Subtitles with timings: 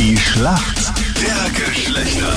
[0.00, 2.32] Die Schlacht der Geschlechter.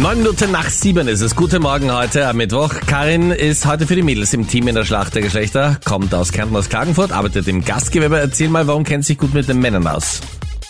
[0.00, 1.34] Neun Minuten nach sieben ist es.
[1.34, 2.72] Guten Morgen heute am Mittwoch.
[2.86, 6.30] Karin ist heute für die Mädels im Team in der Schlacht der Geschlechter, kommt aus
[6.30, 8.20] Kärnten aus Klagenfurt, arbeitet im Gastgewerbe.
[8.20, 10.20] Erzähl mal, warum kennt sie sich gut mit den Männern aus?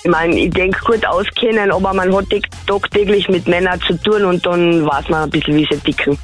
[0.04, 4.24] Ich meine, ich denke gut auskennen, aber man hat tä- tagtäglich mit Männern zu tun
[4.24, 6.18] und dann weiß man ein bisschen, wie sie ticken.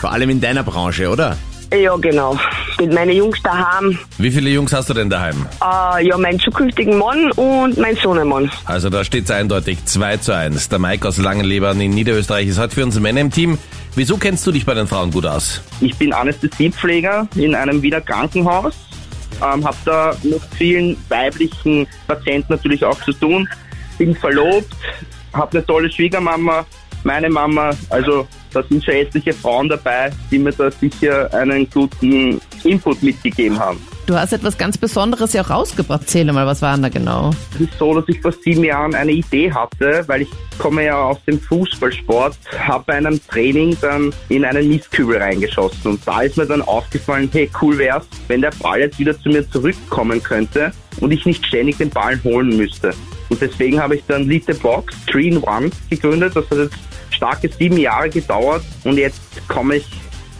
[0.00, 1.36] Vor allem in deiner Branche, oder?
[1.72, 2.38] Ja, genau.
[2.78, 5.46] Mit meinen Jungs daheim, Wie viele Jungs hast du denn daheim?
[5.62, 8.50] äh, ja, meinen zukünftigen Mann und mein Sohnemann.
[8.66, 10.68] Also da steht es eindeutig 2 zu 1.
[10.68, 13.58] Der Mike aus Langenlebern in Niederösterreich ist heute für uns Männer im Team.
[13.94, 15.62] Wieso kennst du dich bei den Frauen gut aus?
[15.80, 18.74] Ich bin Anästhesiepfleger in einem Wiener Krankenhaus,
[19.42, 23.48] ähm, habe da mit vielen weiblichen Patienten natürlich auch zu tun,
[23.98, 24.72] bin verlobt,
[25.32, 26.64] habe eine tolle Schwiegermama,
[27.04, 32.40] meine Mama, also da sind schon etliche Frauen dabei, die mir da sicher einen guten
[32.64, 33.78] Input mitgegeben haben.
[34.06, 36.02] Du hast etwas ganz Besonderes ja auch rausgebracht.
[36.02, 37.32] Erzähl mal, was war denn da genau?
[37.54, 40.96] Es ist so, dass ich vor sieben Jahren eine Idee hatte, weil ich komme ja
[40.96, 46.36] aus dem Fußballsport, habe bei einem Training dann in einen Mistkübel reingeschossen und da ist
[46.36, 50.72] mir dann aufgefallen, hey, cool wär's, wenn der Ball jetzt wieder zu mir zurückkommen könnte
[51.00, 52.94] und ich nicht ständig den Ball holen müsste.
[53.28, 56.76] Und deswegen habe ich dann Lite Box 3 in 1 gegründet, das hat jetzt
[57.10, 59.86] starke sieben Jahre gedauert und jetzt komme ich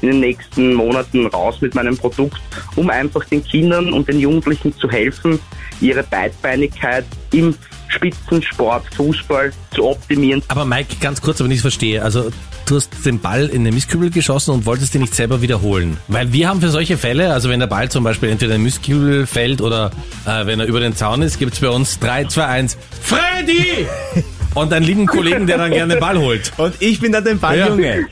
[0.02, 2.40] in den nächsten Monaten raus mit meinem Produkt,
[2.76, 5.38] um einfach den Kindern und den Jugendlichen zu helfen,
[5.80, 7.54] ihre Beidbeinigkeit im
[7.88, 10.42] Spitzensport, Fußball zu optimieren.
[10.48, 12.02] Aber Mike, ganz kurz, wenn ich es verstehe.
[12.02, 12.30] Also
[12.66, 15.96] du hast den Ball in den Mistkübel geschossen und wolltest ihn nicht selber wiederholen.
[16.08, 18.64] Weil wir haben für solche Fälle, also wenn der Ball zum Beispiel entweder in den
[18.64, 19.92] Mistkübel fällt oder
[20.26, 23.86] äh, wenn er über den Zaun ist, gibt's bei uns 3, 2, 1, Freddy!
[24.56, 26.50] Und einen lieben Kollegen, der dann gerne den Ball holt.
[26.56, 28.06] Und ich bin dann der Balljunge.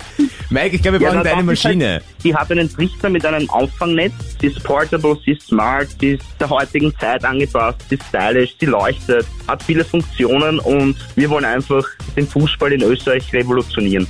[0.51, 2.03] Mike, ich glaube, wir brauchen na, deine ist halt- Maschine.
[2.23, 4.13] Die hat einen Trichter mit einem Auffangnetz.
[4.41, 8.55] Sie ist portable, sie ist smart, sie ist der heutigen Zeit angepasst, sie ist stylish,
[8.61, 11.83] sie leuchtet, hat viele Funktionen und wir wollen einfach
[12.15, 14.07] den Fußball in Österreich revolutionieren.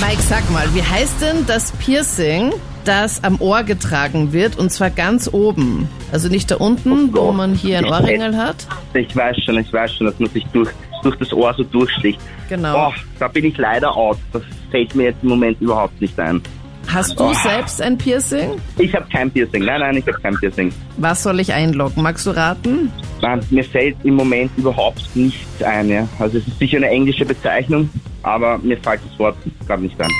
[0.00, 2.52] Mike, sag mal, wie heißt denn das Piercing,
[2.84, 5.88] das am Ohr getragen wird und zwar ganz oben?
[6.12, 8.66] Also nicht da unten, wo man hier ein Ohrringel hat?
[8.92, 10.68] Ich weiß schon, ich weiß schon, dass man sich durch,
[11.02, 12.20] durch das Ohr so durchsticht.
[12.48, 12.88] Genau.
[12.88, 14.18] Oh, da bin ich leider out.
[14.32, 16.40] Das fällt mir jetzt im Moment überhaupt nicht ein.
[16.88, 18.50] Hast du selbst ein Piercing?
[18.76, 19.64] Ich habe kein Piercing.
[19.64, 20.72] Nein, nein, ich habe kein Piercing.
[20.96, 22.02] Was soll ich einloggen?
[22.02, 22.90] Magst du raten?
[23.20, 25.88] Nein, mir fällt im Moment überhaupt nichts ein.
[25.88, 26.08] Ja.
[26.18, 27.88] Also es ist sicher eine englische Bezeichnung,
[28.24, 29.36] aber mir fällt das Wort
[29.66, 30.10] gerade nicht ein.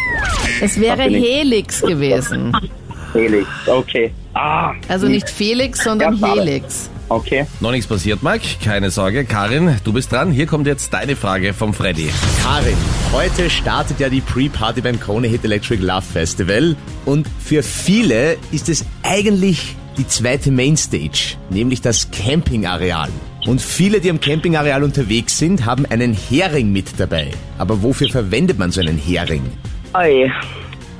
[0.61, 1.03] Es wäre.
[1.03, 2.57] Helix gewesen.
[3.13, 4.13] Helix, okay.
[4.35, 6.35] Ah, Also nicht Felix, sondern Ja.
[6.35, 6.89] Helix.
[7.15, 7.47] Okay.
[7.61, 8.47] Noch nichts passiert, Mike.
[8.65, 9.25] Keine Sorge.
[9.25, 10.33] Karin, du bist dran.
[10.33, 12.11] Hier kommt jetzt deine Frage vom Freddy.
[12.43, 12.77] Karin,
[13.13, 16.77] heute startet ja die Pre-Party beim Krone Hit Electric Love Festival.
[17.05, 23.11] Und für viele ist es eigentlich die zweite Mainstage, nämlich das Campingareal.
[23.47, 27.29] Und viele, die am Campingareal unterwegs sind, haben einen Hering mit dabei.
[27.59, 29.43] Aber wofür verwendet man so einen Hering?
[29.95, 30.31] Oi.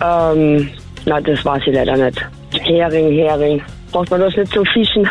[0.03, 0.69] Ähm,
[1.05, 2.21] na, das weiß ich leider nicht.
[2.51, 3.63] Hering, Hering.
[3.93, 5.09] Braucht man das nicht zum Fischen?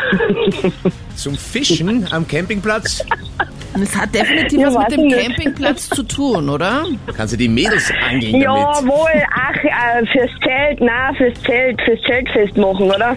[1.16, 3.04] Zum Fischen am Campingplatz?
[3.80, 5.26] Es hat definitiv Ja, was mit dem nicht.
[5.26, 6.84] Campingplatz zu tun, oder?
[7.16, 8.44] Kannst du die Mädels angeln damit?
[8.44, 13.14] Jawohl, ach, äh, fürs Zelt, na, fürs Zelt, fürs Zeltfest machen, oder?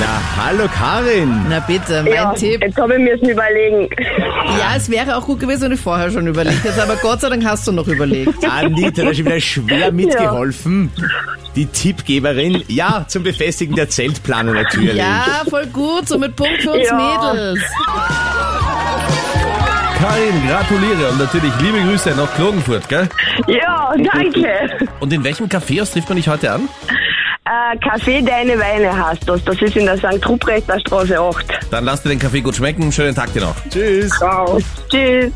[0.00, 1.46] Na, hallo Karin.
[1.48, 2.62] Na bitte, mein ja, Tipp.
[2.62, 3.88] jetzt habe ich mir überlegen.
[4.58, 7.28] Ja, es wäre auch gut gewesen, wenn du vorher schon überlegt hättest, aber Gott sei
[7.28, 8.32] Dank hast du noch überlegt.
[8.48, 10.90] Anita hat da schon wieder schwer mitgeholfen.
[11.56, 12.62] Die Tippgeberin.
[12.68, 14.96] Ja, zum Befestigen der Zeltplane natürlich.
[14.96, 17.32] Ja, voll gut, so mit Punkt für uns Ja.
[17.34, 17.60] Mädels.
[19.98, 23.08] Karin, gratuliere und natürlich liebe Grüße nach Klagenfurt, gell?
[23.46, 24.48] Ja, danke.
[25.00, 26.68] Und in welchem Caféhaus trifft man dich heute an?
[27.52, 29.44] Äh, Kaffee Deine Weine hast das.
[29.44, 30.26] Das ist in der St.
[30.26, 31.46] Ruprechter Straße 8.
[31.70, 32.90] Dann lass dir den Kaffee gut schmecken.
[32.90, 33.56] Schönen Tag dir noch.
[33.68, 34.10] Tschüss.
[34.10, 34.58] Ciao.
[34.88, 35.32] Tschüss.